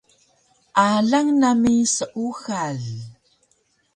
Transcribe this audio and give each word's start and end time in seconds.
Alang 0.85 1.29
nami 1.41 1.75
seuxal 1.95 2.79